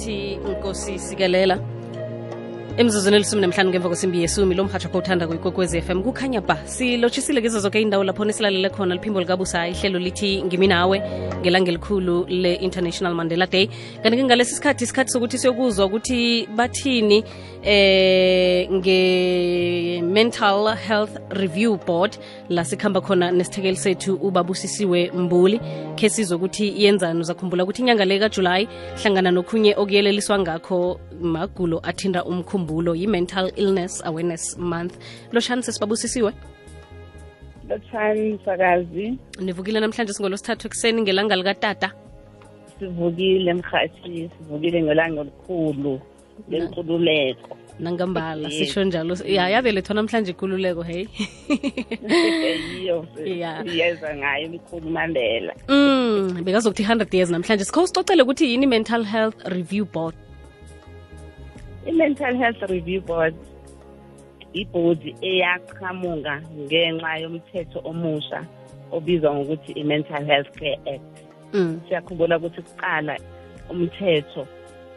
sithi 0.00 0.38
nkosi 0.50 0.98
sikelela 0.98 1.58
emzuzweni 2.76 3.16
elisumi 3.16 3.40
nemhlanu 3.40 3.70
ngemva 3.70 3.88
kwesimbi 3.88 4.22
yesumi 4.22 4.54
lo 4.54 4.64
mhatsho 4.64 4.88
uthanda 4.94 5.26
f 5.26 5.86
FM 5.86 6.02
kukhanya 6.02 6.40
ba 6.40 6.56
silotshisile 6.66 7.42
kizo 7.42 7.60
zonke 7.60 7.82
indawo 7.82 8.04
lapho 8.04 8.24
nisilalele 8.24 8.70
khona 8.70 8.94
liphimbo 8.94 9.20
likabusa 9.20 9.68
ihlelo 9.68 9.98
lithi 9.98 10.42
ngimi 10.42 10.66
nawe 10.66 11.02
ngelanga 11.40 11.70
elikhulu 11.70 12.26
le-international 12.28 13.14
mandela 13.14 13.46
day. 13.46 13.68
Kanti-ke 14.02 14.24
ngalesi 14.24 14.54
sikhathi 14.54 14.84
isikhathi 14.84 15.10
sokuthi 15.10 15.38
siyokuzwa 15.38 15.86
ukuthi 15.86 16.46
bathini 16.56 17.24
eh 17.62 18.68
nge-mental 18.70 20.76
health 20.76 21.16
review 21.30 21.76
board 21.86 22.16
la 22.48 22.64
sikhamba 22.64 23.00
khona 23.00 23.30
nesithekeli 23.30 23.76
sethu 23.76 24.14
ubabusisiwe 24.14 25.10
mbuli 25.14 25.60
khe 25.96 26.08
sizokuthi 26.08 26.84
yenzani. 26.84 27.20
Uzakhumbula 27.20 27.64
ukuthi 27.64 27.82
inyanga 27.82 28.04
le 28.04 28.18
kajulayi 28.18 28.68
hlangana 29.02 29.30
nokhunye 29.30 29.74
okuyeleliswa 29.76 30.38
ngakho 30.38 31.00
magulo 31.20 31.80
athinda 31.82 32.24
umkhumbulo 32.24 32.59
yi-mental 32.68 33.50
illness 33.56 34.02
awareness 34.04 34.56
month. 34.58 34.98
Loshani 35.32 35.62
sesibabusisiwe? 35.62 36.32
Lotshani 37.70 38.38
sakazi 38.44 39.18
nivukile 39.40 39.80
namhlanje 39.80 40.12
singolosithathu 40.12 40.66
ekuseni 40.66 41.02
ngelanga 41.02 41.36
likatata. 41.36 41.92
Sivukile 42.78 43.54
mhathi 43.54 44.30
sivukile 44.34 44.82
ngelanga 44.82 45.20
olukhulu 45.20 46.00
lenkululeko. 46.50 47.56
Nangambala 47.78 48.50
sisho 48.50 48.84
njalo. 48.84 49.16
Ya 49.24 49.48
yabelethwa 49.48 49.94
namhlanje 49.94 50.30
ikululeko 50.30 50.82
hey. 50.82 51.06
Siyeza 53.64 54.16
ngayo 54.16 54.48
mkhulu 54.48 54.90
mandela 54.90 55.54
mm 55.68 56.44
bekazokuthi 56.44 56.82
100 56.82 57.14
years 57.16 57.30
namhlanje. 57.30 57.64
Sikho 57.64 57.86
sicocele 57.86 58.22
ukuthi 58.22 58.50
yini 58.50 58.66
mental 58.66 59.04
health 59.04 59.36
review 59.44 59.84
board 59.84 60.16
i-mental 61.86 62.36
health 62.36 62.62
review 62.70 63.00
board 63.00 63.34
ibhodi 64.52 65.14
eyaqhamuka 65.22 66.42
ngenxa 66.58 67.18
yomthetho 67.22 67.80
omusha 67.84 68.44
obizwa 68.92 69.34
ngokuthi 69.34 69.72
i-mental 69.72 70.24
health 70.26 70.50
care 70.58 70.78
act. 70.94 71.16
Mm. 71.52 71.80
Siyakhumbula 71.88 72.38
ukuthi 72.38 72.62
kuqala 72.62 73.16
umthetho 73.70 74.46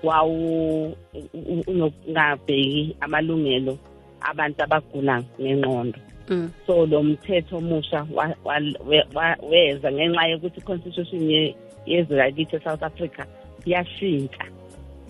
wawu 0.03 0.95
ungabheki 1.67 2.95
amalungelo 3.02 3.78
abantu 4.22 4.64
abagula 4.64 5.23
ngengqondo. 5.42 6.00
Mm. 6.30 6.50
So 6.68 6.86
lo 6.86 7.03
mthetho 7.03 7.58
omusha 7.58 8.08
wa- 8.14 8.36
wa- 8.44 8.75
we- 8.88 9.08
wa- 9.14 9.38
weza 9.50 9.92
ngenxa 9.92 10.28
yokuthi 10.28 10.59
i-constitution 10.59 11.30
ye- 11.31 11.56
yezwe 11.86 12.18
lakithi 12.18 12.56
e-south 12.56 12.84
africa 12.84 13.25
yashintsha. 13.66 14.45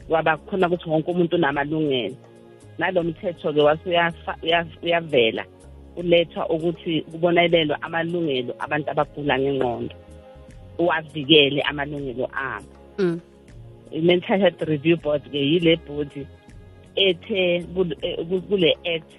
Kwaba 0.08 0.38
khona 0.38 0.68
ukuthi 0.68 0.90
wonke 0.90 1.12
umuntu 1.12 1.36
unamalungelo. 1.36 2.16
Nalo 2.78 3.04
mthetho-ke 3.04 3.62
wasuyafa- 3.62 4.38
uya- 4.44 4.78
uyavela 4.84 5.46
ulethwa 5.96 6.50
ukuthi 6.50 7.02
kubonelelwa 7.02 7.82
amalungelo 7.82 8.56
abantu 8.59 8.92
abagula 8.92 9.40
ngengqondo 9.40 9.96
uwavikele 10.78 11.62
amalungelo 11.62 12.30
abo. 12.34 12.68
Mm. 12.98 13.20
I-mental 13.92 14.40
health 14.40 14.62
review 14.62 14.98
board-ke 14.98 15.38
yile 15.38 15.76
bhodi 15.76 16.28
ethe 16.96 17.62
kul- 17.76 17.98
eh, 18.02 18.18
kule 18.50 18.78
act 18.96 19.12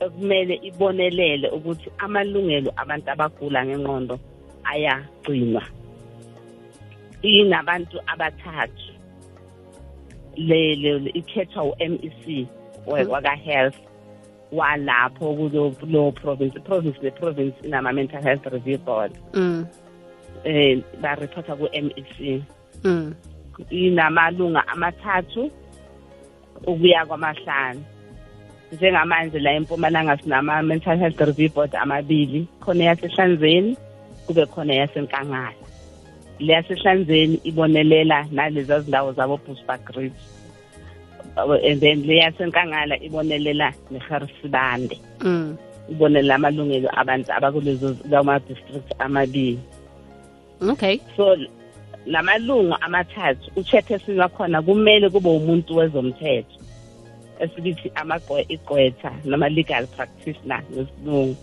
ekumele 0.00 0.54
ibonelele 0.62 1.48
ukuthi 1.50 1.90
amalungelo 1.98 2.72
abantu 2.76 3.10
abagula 3.10 3.66
ngengqondo 3.66 4.18
ayagcinwa. 4.64 5.62
Inabantu 7.22 7.98
abathathu. 8.06 8.92
Le 10.36 10.74
le- 10.74 11.10
ikhethwa 11.14 11.64
u-MEC 11.64 12.46
Mhm. 12.86 13.10
waka-health 13.10 13.76
walapho 14.52 15.34
kulo 15.34 15.70
kulo 15.70 16.12
province 16.12 16.60
province 16.60 16.98
le 17.02 17.10
province 17.10 17.54
inama-mental 17.64 18.22
health 18.22 18.46
review 18.46 18.78
board. 18.78 19.12
Mm 19.34 19.66
um 20.46 20.82
bareporta 21.02 21.56
ku-MEC 21.56 22.42
mm 22.84 23.14
inamalunga 23.70 24.68
amathathu 24.68 25.50
ukuya 26.66 27.06
kwamahlanu. 27.06 27.82
Njengamanje 28.72 29.38
la 29.38 29.52
empumalanga 29.52 30.16
sinama-mental 30.16 30.98
health 30.98 31.20
review 31.20 31.48
board 31.54 31.74
amabili 31.76 32.46
khona 32.60 32.84
eyasehlanzeni 32.84 33.76
kube 34.26 34.46
khona 34.46 34.74
eyasenkangala. 34.74 35.52
Le 36.38 36.52
yasehlanzeni 36.52 37.40
ibonelela 37.44 38.26
naleza 38.32 38.80
zindawo 38.80 39.12
zabo 39.12 39.36
bushbuck 39.36 39.96
ridge. 39.96 40.20
And 41.36 41.80
then 41.80 42.02
le 42.06 42.16
yasenkangala 42.22 42.96
ibonelela 43.02 43.72
neharisibande 43.90 44.98
mm. 45.20 45.56
Ibonelela 45.90 46.34
amalungelo 46.34 46.88
abantu 46.92 47.32
abakulezo 47.32 47.96
lama-district 48.10 48.92
amabili. 48.98 49.58
Okay. 50.62 51.00
So 51.16 51.36
lamalungu 52.06 52.76
amathathu 52.80 53.50
uchairperson 53.56 54.18
wakhona 54.18 54.62
kumele 54.62 55.10
kube 55.10 55.28
umuntu 55.28 55.76
wezomthetho 55.76 56.60
esibithi 57.40 57.88
amagwe- 57.94 58.46
igqwetha 58.48 59.12
noma 59.24 59.48
legal 59.48 59.86
practitioner 59.86 60.62
ngesilungu. 60.72 61.36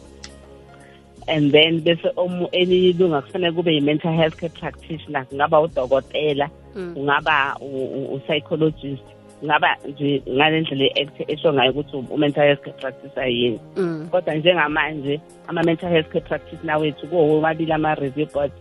And 1.27 1.51
then 1.51 1.81
bese 1.81 2.11
elinye 2.51 2.89
ilunga 2.89 3.21
kufanele 3.21 3.51
kube 3.51 3.73
yi-mental 3.73 4.13
health 4.13 4.35
care 4.35 4.53
practitioner 4.59 5.25
kungaba 5.25 5.61
udokotela 5.61 6.49
mm. 6.75 6.93
kungaba 6.93 7.55
u-psychologist 7.61 9.03
kungaba 9.39 9.77
nje 9.89 10.23
ngale 10.29 10.61
ndlela 10.61 10.83
i-act 10.85 11.29
esho 11.29 11.53
ngayo 11.53 11.71
ukuthi 11.71 11.97
u-mental 11.97 12.43
health 12.43 12.61
care 12.61 12.77
practitioner 12.79 13.29
yini. 13.29 13.59
Mm. 13.77 14.07
Kodwa 14.11 14.35
njengamanje 14.35 15.21
ama-mental 15.47 15.89
health 15.89 16.09
care 16.09 16.25
practitioner 16.25 16.77
wethu 16.77 17.07
kuwo 17.07 17.27
womabili 17.29 17.71
ama-review 17.71 18.27
board 18.33 18.51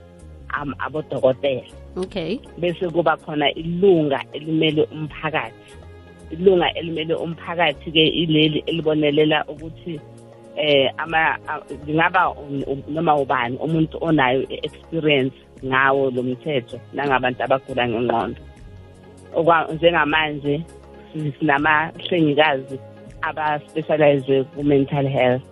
abodokotela. 0.79 1.63
Okay. 1.97 2.39
Bese 2.59 2.89
kuba 2.89 3.17
khona 3.17 3.55
ilunga 3.55 4.25
elimele 4.33 4.83
umphakathi. 4.83 5.73
Ilunga 6.31 6.75
elimele 6.75 7.15
umphakathi-ke 7.15 8.07
ileli 8.07 8.63
elibonelela 8.67 9.45
ukuthi 9.45 10.01
eh 10.57 10.91
ama 10.97 11.39
a- 11.49 11.63
lingaba 11.87 12.31
um- 12.31 12.65
um- 12.67 12.83
noma 12.89 13.17
ubani 13.17 13.57
umuntu 13.57 13.99
onayo 14.01 14.43
i-experience 14.49 15.35
ngawo 15.65 16.11
lo 16.11 16.23
mthetho 16.23 16.81
nangabantu 16.93 17.43
abagula 17.43 17.89
ngengqondo. 17.89 18.41
Okwa- 19.35 19.73
njengamanje 19.75 20.61
si- 21.13 21.33
sinamahlengikazi 21.39 22.79
aba-specialize 23.23 24.45
ku-mental 24.55 25.07
health. 25.09 25.43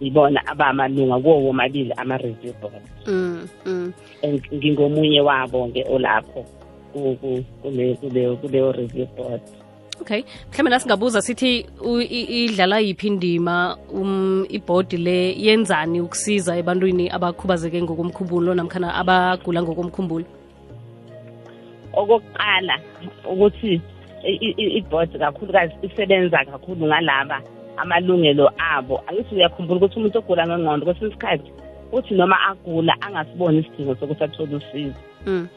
Ibona 0.00 0.40
abamalunga 0.46 1.18
kuwo 1.18 1.44
womabili 1.44 1.92
ama-review 1.96 2.52
board 2.60 2.82
mm 3.06 3.48
mm. 3.66 3.92
And 4.22 4.40
ngingomunye 4.54 5.20
wabo-ke 5.20 5.84
olapho 5.92 6.44
ku- 6.92 7.16
ku- 7.20 7.44
kule- 7.62 7.94
kule- 8.00 8.36
kuleyo 8.40 8.72
review 8.72 9.06
board 9.16 9.40
okay. 10.00 10.24
Mhlawumbe 10.50 10.70
nasingabuza 10.70 11.22
sithi 11.22 11.66
idlala 12.10 12.78
yiphi 12.78 13.06
indima 13.06 13.76
um 13.92 14.46
ibhodi 14.48 14.96
le 14.96 15.34
yenzani 15.38 16.00
ukusiza 16.00 16.56
ebantwini 16.56 17.10
abakhubazeke 17.10 17.82
ngokomkhumbulo 17.82 18.54
namkhana 18.54 18.94
abagula 18.94 19.62
ngokomkhumbulo? 19.62 20.24
Okokuqala 21.92 22.76
ukuthi 23.32 23.80
ibhodi 24.78 25.18
kakhulukazi 25.18 25.74
isebenza 25.82 26.44
kakhulu 26.44 26.86
ngalaba 26.86 27.42
amalungelo 27.76 28.50
abo. 28.58 29.02
Angithi 29.06 29.34
uyakhumbula 29.34 29.76
ukuthi 29.76 29.98
umuntu 29.98 30.18
ogula 30.18 30.46
ngengqondo 30.46 30.86
kwesinye 30.86 31.10
isikhathi 31.10 31.50
uthi 31.92 32.14
noma 32.14 32.36
agula 32.48 32.94
angasiboni 33.00 33.58
isidingo 33.58 33.94
sokuthi 33.94 34.24
athole 34.24 34.56
usizo. 34.56 35.00
Mm. 35.26 35.48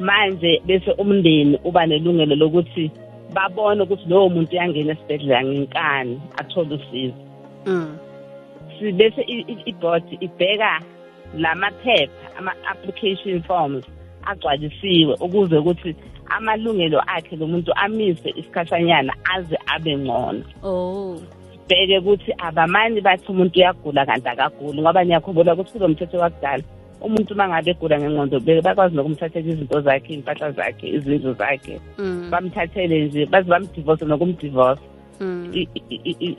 Manje 0.00 0.62
bese 0.66 0.90
umndeni 0.98 1.58
uba 1.64 1.86
nelungelo 1.86 2.34
lokuthi 2.36 2.90
babone 3.32 3.82
ukuthi 3.82 4.08
lowo 4.08 4.28
muntu 4.28 4.52
uyangena 4.52 4.92
esibhedlela 4.92 5.44
ngenkani 5.44 6.20
athole 6.36 6.74
usizo. 6.74 7.14
Mm. 7.66 7.98
Si- 8.78 8.92
bese 8.92 9.22
i- 9.22 9.46
i- 9.52 9.62
i-board 9.70 10.04
ibheka 10.20 10.80
lamaphepha 11.34 12.38
ama-application 12.38 13.42
forms 13.42 13.84
agcwalisiwe 14.26 15.14
ukuze 15.20 15.56
ukuthi 15.56 15.94
amalungelo 16.28 17.00
akhe 17.06 17.36
lo 17.36 17.46
muntu 17.46 17.72
amise 17.74 18.30
isikhashanyana 18.36 19.12
aze 19.34 19.56
abe 19.66 19.96
ngcono. 19.96 20.42
Oh. 20.62 21.18
Bheke 21.68 21.98
ukuthi 21.98 22.32
abamani 22.38 23.00
bathi 23.00 23.32
umuntu 23.32 23.58
uyagula 23.58 24.06
kanti 24.06 24.28
akaguli 24.28 24.80
ngoba 24.80 25.04
niyakhumbula 25.04 25.54
ukuthi 25.54 25.72
kulo 25.72 25.88
mthetho 25.88 26.18
wakudala 26.18 26.62
umuntu 27.00 27.34
uma 27.34 27.48
ngabe 27.48 27.70
egula 27.70 27.98
ngengqondo 27.98 28.40
be- 28.40 28.60
bakwazi 28.60 28.96
nokumthathela 28.96 29.48
izinto 29.52 29.80
zakhe 29.80 30.12
iy'mpahla 30.14 30.50
zakhe 30.52 30.86
izindlu 30.88 31.34
zakhe. 31.34 31.80
Mm. 31.98 32.30
Bamthathele 32.30 33.04
nje 33.04 33.26
baze 33.26 33.48
bamdivorce 33.48 34.04
nokumdivorce. 34.04 34.82
Mm. 35.20 35.52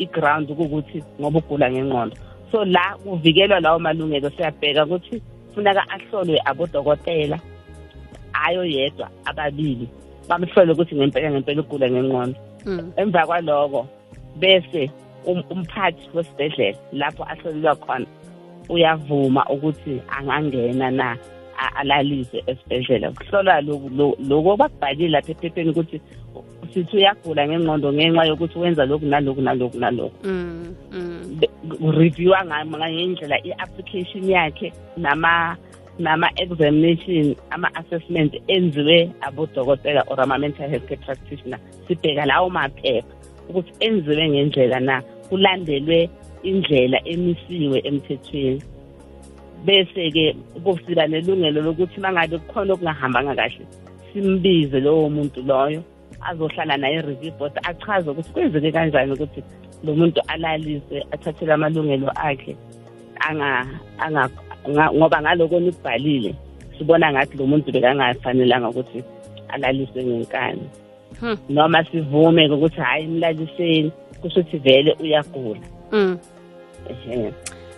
I-ground 0.03 0.49
ukuthi 0.49 1.03
ngoba 1.19 1.39
ugula 1.39 1.71
ngengqondo. 1.71 2.15
So 2.51 2.65
la 2.65 2.95
kuvikelwa 3.03 3.59
lawo 3.59 3.79
malungelo 3.79 4.29
siyabheka 4.29 4.85
ukuthi 4.85 5.21
funeka 5.53 5.83
ahlolwe 5.89 6.39
abodokotela 6.45 7.39
ayo 8.33 8.65
yedwa 8.65 9.09
ababili 9.25 9.87
bamhlole 10.29 10.71
ukuthi 10.71 10.95
ngempela 10.95 11.31
ngempela 11.31 11.61
ugula 11.61 11.89
ngengqondo. 11.89 12.39
Mm. 12.65 12.91
emva 12.97 13.25
kwaloko 13.25 13.87
bese 14.39 14.89
um- 15.25 15.43
umphathi 15.49 16.09
wesibhedlela 16.13 16.77
lapho 16.91 17.23
ahlolelwa 17.23 17.75
khona 17.75 18.05
uyavuma 18.69 19.45
ukuthi 19.49 20.01
angangena 20.17 20.91
na 20.91 21.17
a- 21.57 21.75
alaliswe 21.75 22.43
esibhedlela 22.47 23.11
kuhlolwa 23.11 23.61
lokhu 23.61 23.89
lo- 23.89 24.17
lokhu 24.29 24.49
obakubhalile 24.49 25.09
lapha 25.09 25.31
ephepheni 25.31 25.69
ukuthi 25.69 26.01
sithi 26.73 26.97
uyagula 26.97 27.47
ngengqondo 27.47 27.93
ngenxa 27.93 28.25
yokuthi 28.29 28.59
wenza 28.59 28.85
lokhu 28.85 29.05
naloku 29.05 29.41
naloku 29.41 29.77
naloku 29.77 30.15
Mm. 30.27 30.75
Mm. 30.91 31.39
kureviewa 31.81 32.45
ngendlela 32.45 33.37
i-application 33.47 34.29
yakhe 34.29 34.73
nama 34.97 35.57
nama-examination 35.99 37.35
ama-assessment 37.49 38.33
enziwe 38.47 39.09
abodokotela 39.21 40.03
or 40.07 40.21
ama-mental 40.21 40.69
health 40.69 40.85
care 40.87 41.01
practitioner 41.05 41.59
sibheka 41.87 42.25
lawo 42.25 42.49
maphepha 42.49 43.07
ukuthi 43.49 43.71
enziwe 43.79 44.29
ngendlela 44.29 44.79
na 44.79 45.01
kulandelwe 45.29 46.09
indlela 46.49 46.97
emisiwe 47.11 47.77
emthethweni 47.89 48.61
bese-ke 49.65 50.25
kusiba 50.63 51.07
nelungelo 51.07 51.59
lokuthi 51.61 51.97
uma 51.99 52.11
ngabe 52.13 52.37
kukhona 52.37 52.73
okungahambanga 52.73 53.33
kahle 53.39 53.65
simbize 54.13 54.79
lowo 54.79 55.09
muntu 55.09 55.41
loyo 55.49 55.81
azohlala 56.27 56.77
naye 56.77 56.95
e-review 56.99 57.31
board 57.39 57.53
achaze 57.69 58.09
ukuthi 58.09 58.31
kwenzeke 58.33 58.71
kanjani 58.71 59.11
ukuthi 59.13 59.41
lo 59.83 59.91
muntu 59.95 60.21
alaliswe 60.27 60.97
athathele 61.11 61.53
amalungelo 61.53 62.09
akhe 62.15 62.55
anga 63.27 63.49
anga 64.03 64.23
nga- 64.69 64.91
ngoba 64.93 65.21
ngaloko 65.21 65.59
nikubhalile 65.59 66.31
sibona 66.77 67.11
ngathi 67.13 67.37
lo 67.37 67.45
muntu 67.47 67.71
bekangafanelanga 67.71 68.69
ukuthi 68.69 69.03
alaliswe 69.49 70.03
ngenkani 70.05 70.67
Hmm. 71.19 71.37
noma 71.49 71.83
sivume 71.91 72.49
ukuthi 72.49 72.81
hhayi 72.81 73.07
mlaliseni 73.07 73.91
kusho 74.21 74.39
ukuthi 74.39 74.57
vele 74.57 74.95
uyagula 74.99 75.59
Mm. 75.91 76.17
Ehe 76.89 77.33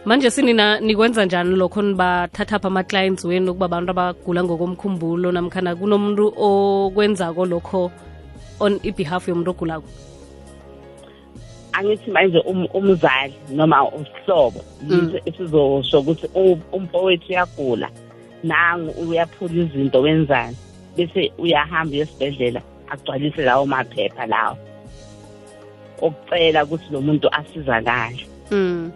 manje 0.05 0.29
sinina 0.31 0.79
nikwenza 0.79 1.25
njani 1.25 1.55
lokho 1.55 1.81
nibathathapha 1.81 2.67
ama-clients 2.67 3.25
wenu 3.25 3.51
ukuba 3.51 3.65
abantu 3.65 3.91
abagula 3.91 4.43
ngokomkhumbulo 4.43 5.31
namkhana 5.31 5.75
kunomuntu 5.75 6.33
okwenzako 6.37 7.45
lokho 7.45 7.91
on 8.59 8.79
ibehalf 8.83 9.27
yomuntu 9.27 9.51
ogulako 9.51 9.87
angithi 11.73 12.11
manje 12.11 12.39
um- 12.39 12.69
umzali 12.73 13.33
noma 13.51 13.87
usihlobo 13.87 14.61
Mm. 14.83 14.91
yiso 14.91 15.19
esizosho 15.25 15.99
ukuthi 15.99 16.27
umfowethu 16.71 17.29
uyagula 17.29 17.89
nangu 18.43 18.91
uyaphula 19.01 19.53
izinto 19.53 20.01
wenzani 20.01 20.57
bese 20.97 21.31
uyahamba 21.37 21.91
uyesibhedlela 21.93 22.61
agcwalise 22.89 23.41
lawo 23.41 23.65
maphepha 23.65 24.25
lawo 24.25 24.57
okucela 26.01 26.63
ukuthi 26.63 26.87
lo 26.91 27.01
muntu 27.01 27.27
asizakale 27.31 28.25
mm. 28.51 28.91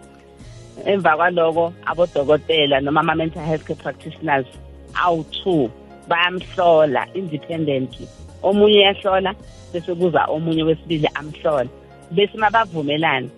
emva 0.86 1.16
kwaloko 1.16 1.72
abodokotela 1.86 2.80
noma 2.80 3.00
ama-mental 3.00 3.42
health 3.42 3.64
care 3.64 3.76
practitioners 3.82 4.46
awu-two 4.94 5.70
bayamhlola 6.08 7.06
independently 7.14 8.08
omunye 8.42 8.78
uyahlola 8.78 9.34
bese 9.72 9.94
kuza 9.94 10.24
omunye 10.24 10.62
wesibili 10.62 11.08
amhlola 11.14 11.68
bese 12.10 12.38
mabavumelana 12.38 13.28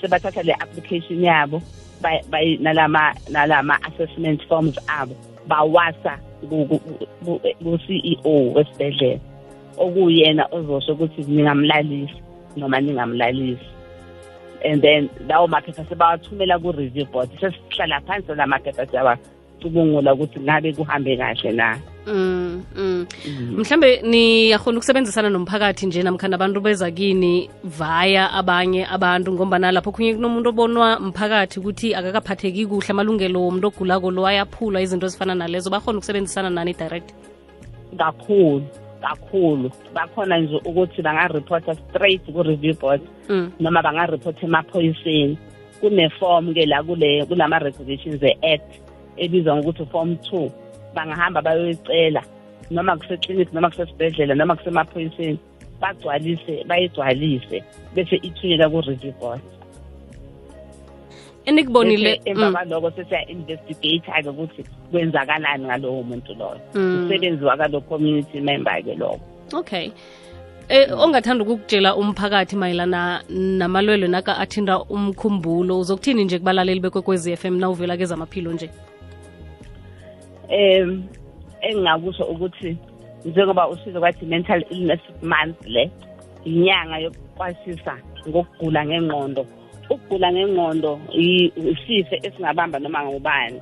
sebathatha 0.00 0.42
le 0.42 0.52
application 0.54 1.24
yabo 1.24 1.62
nalama 2.60 3.14
nalama 3.30 3.78
assessment 3.84 4.42
forms 4.48 4.76
abo 4.88 5.14
bawasa 5.48 6.18
ku- 6.48 6.66
ku- 6.66 6.80
ku- 7.24 7.40
ku-CEO 7.62 8.52
wesibhedlela. 8.54 9.20
Okuyena 9.78 10.46
ozosho 10.52 10.92
ukuthi 10.92 11.22
ningamlalisi 11.22 12.14
noma 12.56 12.80
ningamlalisi. 12.80 13.64
And 14.66 14.82
then 14.82 15.08
lawo 15.28 15.46
maphepha 15.46 15.84
sebawathumela 15.88 16.58
ku-review 16.58 17.06
board. 17.06 17.30
Sesihlala 17.40 18.00
phansi 18.06 18.34
la 18.34 18.46
maphepha 18.46 18.86
siyawacubungula 18.86 20.14
ukuthi 20.14 20.40
ngabe 20.40 20.72
kuhambe 20.72 21.16
kahle 21.16 21.52
na. 21.52 21.78
Mm, 22.06 22.62
mm. 22.76 23.06
mhlambe 23.56 24.02
niyakhona 24.02 24.78
ukusebenzisana 24.78 25.30
nomphakathi 25.30 25.86
nje 25.86 26.02
namkhani 26.02 26.34
abantu 26.34 26.60
beza 26.60 26.90
kini 26.90 27.50
vaya 27.64 28.32
abanye 28.32 28.86
abantu 28.86 29.32
ngombana 29.32 29.72
lapho 29.72 29.92
khunye 29.92 30.14
kunomuntu 30.14 30.48
obonwa 30.48 31.00
mphakathi 31.00 31.60
ukuthi 31.60 31.94
akakaphatheki 31.94 32.66
kuhle 32.66 32.90
amalungelo 32.90 33.42
womuntu 33.42 33.66
ogulako 33.66 34.10
lo 34.10 34.26
ayaphulwa 34.26 34.82
izinto 34.82 35.06
ezifana 35.06 35.34
nalezo. 35.34 35.70
Bakhona 35.70 35.98
ukusebenzisana 35.98 36.50
nani 36.50 36.72
direct? 36.72 37.10
Kakhulu 37.98 38.66
kakhulu. 39.00 39.70
Bakhona 39.94 40.38
nje 40.38 40.56
ukuthi 40.64 41.02
bangareporta 41.02 41.74
straight 41.74 42.24
ku-review 42.32 42.74
board 42.74 43.02
mm. 43.28 43.52
noma 43.60 43.82
bangareporta 43.82 44.46
emaphoyiseni. 44.46 45.38
Kune-form-ke 45.80 46.66
la 46.66 46.82
kulama-regulations 46.82 48.22
e-act 48.22 48.80
ebizwa 49.16 49.56
ngokuthi 49.56 49.86
form 49.86 50.16
two. 50.16 50.50
Bangahamba 50.94 51.42
bayoyicela 51.42 52.22
noma 52.70 52.96
kuseklinikhi 52.96 53.54
noma 53.54 53.70
kusesibhedlela 53.70 54.34
noma 54.34 54.56
kusemaphoyiseni 54.56 55.38
bagcwalise 55.80 56.64
bayigcwalise 56.64 57.62
bese 57.94 58.16
ithunyelwa 58.16 58.70
ku-review 58.70 59.12
board. 59.20 59.55
Enikubonile 61.46 62.12
Bese 62.16 62.30
emva 62.30 62.46
mm, 62.46 62.52
kwaloko 62.52 62.90
sesiya-investigate-ke 62.90 64.28
ukuthi 64.28 64.64
kwenzakalani 64.90 65.64
ngalowo 65.64 66.02
muntu 66.02 66.34
loyo. 66.34 66.60
Mm. 66.74 67.02
umsebenzi 67.02 67.44
wakalo 67.44 67.80
community 67.80 68.40
member-ke 68.40 68.94
lowo 68.94 69.20
okay. 69.54 69.90
Eh 70.68 70.90
ongathanda 70.98 71.44
ukukutshela 71.44 71.96
umphakathi 71.96 72.56
mayelana 72.56 73.22
namalwelwe 73.28 74.08
naka 74.08 74.38
athinta 74.38 74.82
umkhumbulo 74.82 75.78
uzokuthini 75.78 76.24
nje 76.24 76.38
kubalaleli 76.38 76.80
bekwekwezi 76.80 77.36
FM 77.36 77.58
na 77.58 77.70
uvela 77.70 77.96
kezamaphilo 77.96 78.52
nje? 78.52 78.70
Um 80.48 81.04
engingakusho 81.60 82.24
ukuthi 82.24 82.76
njengoba 83.24 83.68
usizo 83.68 84.00
kwathi 84.00 84.26
mental 84.26 84.64
illness 84.70 85.00
month 85.22 85.66
le 85.66 85.90
inyanga 86.44 86.98
yokuqwashisa 86.98 87.98
ngokugula 88.28 88.86
ngengqondo 88.86 89.46
ukugula 89.90 90.32
ngengqondo 90.32 91.00
i- 91.12 91.52
isifo 91.72 92.14
esingabamba 92.22 92.78
noma 92.78 93.04
ngubani. 93.04 93.60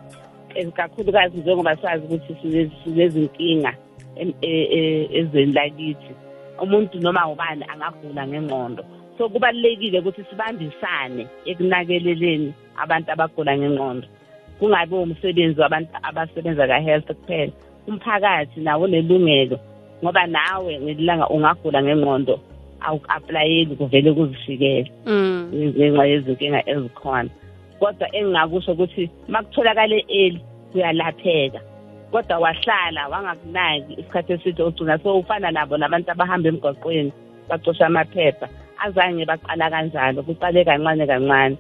Kakhulukazi 0.75 1.38
njengoba 1.38 1.76
sazi 1.76 2.05
ukuthi 2.05 2.37
sine- 2.43 2.71
sinezinkinga 2.85 3.75
e- 4.17 4.35
e- 4.41 5.09
ezweni 5.12 5.52
lakithi. 5.52 6.14
Umuntu 6.62 7.00
noma 7.00 7.28
ubani 7.28 7.64
angagula 7.69 8.26
ngengqondo. 8.26 8.85
So 9.19 9.28
kubalulekile 9.28 9.99
ukuthi 9.99 10.25
sibambisane 10.31 11.26
ekunakeleleni 11.47 12.52
abantu 12.76 13.12
abagula 13.12 13.57
ngengqondo. 13.59 14.07
Kungabi 14.59 14.95
umsebenzi 14.95 15.61
wabantu 15.61 15.90
abasebenza 16.02 16.66
ka-health 16.66 17.07
kuphela 17.07 17.52
umphakathi 17.88 18.61
nawo 18.61 18.85
unelungelo 18.85 19.59
ngoba 20.02 20.26
nawe 20.26 20.81
ngelilanga 20.81 21.28
ungagula 21.28 21.83
ngengqondo 21.83 22.40
awuku-aplayeli 22.87 23.76
kuvele 23.76 24.12
kuzifikele. 24.12 24.91
Mm. 25.07 25.50
ngenxa 25.53 26.05
yezinkinga 26.11 26.61
ezikhona. 26.73 27.31
Kodwa 27.81 28.07
engingakusho 28.17 28.73
ukuthi 28.73 29.11
uma 29.29 29.43
kutholakale 29.43 30.05
eli 30.09 30.41
kuyalapheka 30.73 31.61
kodwa 32.14 32.38
wahlala 32.38 33.09
wangakunaki 33.09 33.93
isikhathi 33.93 34.33
eside 34.33 34.62
ugcina 34.62 34.99
sowufana 34.99 35.50
nabo 35.50 35.76
labantu 35.76 36.11
abahamba 36.11 36.49
emgwaqweni 36.49 37.12
bacosha 37.49 37.87
amaphepha 37.87 38.49
azange 38.85 39.25
baqala 39.25 39.71
kanjalo 39.71 40.23
kuqale 40.23 40.64
kancane 40.64 41.07
kancane. 41.07 41.57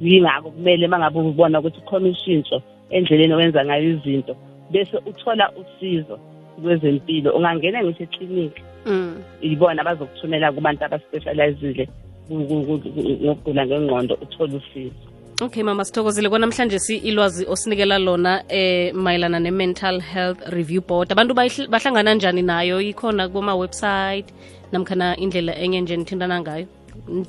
Yingakho 0.00 0.50
kumele 0.50 0.86
uma 0.86 0.98
ngabe 0.98 1.18
ubona 1.18 1.58
ukuthi 1.60 1.80
khona 1.80 2.08
ushintsho 2.08 2.62
endleleni 2.90 3.34
owenza 3.34 3.64
ngayo 3.64 3.90
izinto 3.92 4.34
bese 4.70 4.96
uthola 5.06 5.52
usizo. 5.60 6.18
Kwezempilo 6.62 7.32
ungangena 7.36 7.84
ngisho 7.84 8.02
eklinikhi 8.04 8.62
Mm. 8.86 9.22
ibona 9.40 9.84
bazokuthumela 9.84 10.52
kubantu 10.52 10.84
abaspecializile 10.84 11.88
ngokugula 12.32 13.66
ngengqondo 13.66 14.14
uthole 14.14 14.56
usizo. 14.56 14.94
Okay 15.42 15.62
mama 15.62 15.84
sithokozile. 15.84 16.28
Kwanamhlanje 16.28 16.78
si 16.78 16.96
ilwazi 16.96 17.46
osinikela 17.46 17.98
lona 17.98 18.42
eh 18.48 18.94
mayelana 18.94 19.40
ne-mental 19.40 20.00
health 20.00 20.40
review 20.48 20.80
board. 20.80 21.12
Abantu 21.12 21.34
bahlangana 21.68 22.14
njani 22.14 22.42
nayo? 22.42 22.80
Ikhona 22.80 23.28
kuma-website 23.28 24.32
namkhana 24.72 25.16
indlela 25.16 25.56
enye 25.56 25.80
nje 25.80 25.96
nithintana 25.96 26.40
ngayo? 26.40 26.66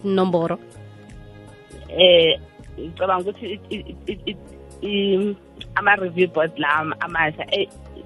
Nomboro? 0.04 0.60
Eh 1.98 2.40
ngicabanga 2.80 3.30
ukuthi 3.30 3.60
ama-review 5.76 6.28
board 6.34 6.52
la 6.58 6.70
amasha 7.00 7.46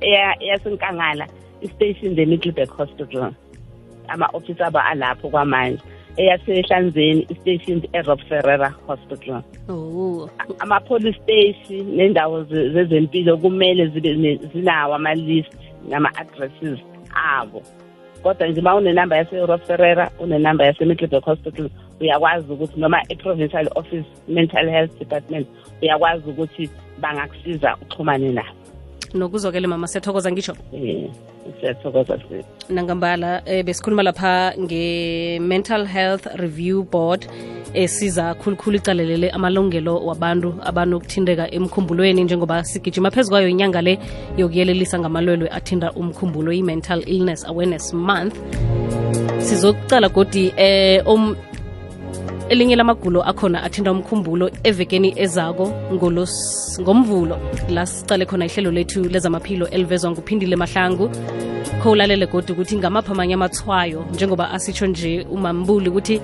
eyasenkangala 0.03 1.27
i-station 1.61 2.15
the 2.15 2.25
middleburg 2.25 2.69
hospital. 2.69 3.31
Ama-ofisi 4.07 4.63
abo 4.63 4.79
alapho 4.79 5.29
kwamanje. 5.29 5.79
Eyasehlanzeni 6.17 7.25
i-station 7.29 7.81
erob 7.93 8.19
ferrera 8.29 8.69
hospital. 8.87 9.41
Oh. 9.69 10.29
Ama-police 10.59 11.17
station 11.23 11.95
nendawo 11.95 12.43
ze- 12.43 12.69
zezempilo 12.69 13.37
kumele 13.37 13.87
zibe 13.87 14.37
zinawo 14.53 14.95
ama-list 14.95 15.53
nama-addresses 15.89 16.79
abo. 17.15 17.61
Kodwa 18.23 18.47
nje 18.47 18.59
uma 18.61 18.75
unenamba 18.75 19.17
yase-rof 19.17 19.67
ferrera 19.67 20.11
unenamba 20.19 20.65
yase-middleburg 20.65 21.23
hospital 21.23 21.69
uyakwazi 22.01 22.53
ukuthi 22.53 22.79
noma 22.79 23.01
i-provincial 23.09 23.67
office 23.75 24.05
mental 24.27 24.69
health 24.69 24.99
department 24.99 25.47
uyakwazi 25.81 26.29
ukuthi 26.29 26.69
bangakusiza 27.01 27.77
uxhumane 27.81 28.31
nabo 28.31 28.49
nokuzokele 29.13 29.67
mama 29.67 29.87
siyathokoza 29.87 30.31
ngisho 30.31 30.55
um 30.71 31.09
siyathokoza 31.59 32.19
nangambala 32.69 33.41
um 33.47 33.63
besikhuluma 33.63 34.03
lapha 34.03 34.53
nge-mental 34.59 35.85
health 35.85 36.25
review 36.35 36.83
board 36.83 37.27
esiza 37.73 38.33
khulukhulu 38.33 38.77
icalelele 38.77 39.29
amalungelo 39.29 40.05
wabantu 40.05 40.55
abanokuthindeka 40.63 41.51
emkhumbulweni 41.51 42.23
njengoba 42.23 42.63
sigijima 42.63 43.11
phezu 43.11 43.29
kwayo 43.29 43.49
inyanga 43.49 43.81
le 43.81 43.99
yokuyelelisa 44.37 44.99
ngamalwelwe 44.99 45.49
athinda 45.49 45.91
umkhumbulo 45.91 46.51
i-mental 46.51 47.03
illness 47.05 47.45
awareness 47.45 47.93
month. 47.93 48.35
Sizokucala 49.39 50.09
godi 50.09 50.53
eh 50.57 51.07
um 51.07 51.35
elinye 52.53 52.75
lamagulo 52.75 53.23
akhona 53.23 53.63
athinta 53.63 53.91
umkhumbulo 53.91 54.51
evekeni 54.63 55.13
ezako 55.17 55.73
ngomvulo. 56.81 57.37
La 57.69 57.85
sicale 57.85 58.25
khona 58.25 58.45
ihlelo 58.45 58.71
lethu 58.71 59.09
lezamaphilo 59.09 59.67
elivezwa 59.69 60.11
nguphindile 60.11 60.55
mahlangu. 60.55 61.09
Kho 61.81 61.91
ulalele 61.91 62.27
godwa 62.27 62.55
ukuthi 62.55 62.77
ngamaphi 62.77 63.11
amanye 63.11 63.33
amathwayo 63.33 64.05
njengoba 64.13 64.51
asitsho 64.51 64.87
nje 64.87 65.25
umambuli 65.31 65.89
ukuthi 65.89 66.21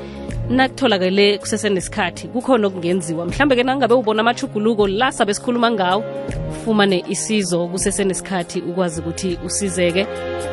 nakutholakele 0.49 1.37
kusesenesikhathi 1.37 2.27
kukhona 2.27 2.67
okungenziwa. 2.67 3.25
Mhlambe 3.25 3.55
ke 3.55 3.63
nangabe 3.63 3.93
ubona 3.93 4.21
amachuguluko 4.21 4.87
la 4.87 5.11
sabe 5.11 5.33
sikhuluma 5.33 5.71
ngawo 5.71 6.03
ufumane 6.49 7.03
isizo 7.09 7.67
kusesenesikhathi 7.67 8.59
ukwazi 8.61 9.01
ukuthi 9.01 9.37
usizeke 9.45 10.07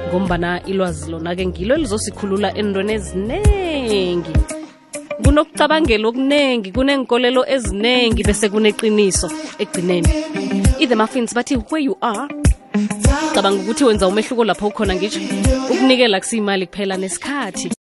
ngombana 0.09 0.63
ilwazi 0.67 1.11
lona-ke 1.11 1.47
ngilo 1.47 1.75
elizosikhulula 1.75 2.55
entweni 2.55 2.93
eziningi 2.93 4.56
kunokucabangela 5.25 6.09
okuningi 6.09 6.73
kuneenkolelo 6.73 7.43
eziningi 7.55 8.23
bese 8.23 8.49
kuneqiniso 8.49 9.29
ekugcineni. 9.59 10.09
I-the 10.81 10.97
muffins 10.97 11.35
bathi 11.35 11.57
where 11.71 11.85
you 11.85 11.97
are 12.01 12.29
cabanga 13.35 13.63
ukuthi 13.63 13.85
wenza 13.85 14.09
umehluko 14.09 14.45
lapho 14.45 14.67
ukhona 14.67 14.95
ngisho 14.95 15.21
ukunikela 15.71 16.21
kusiyimali 16.21 16.67
kuphela 16.67 16.97
nesikhathi 16.97 17.71